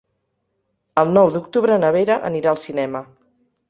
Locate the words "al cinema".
2.57-3.09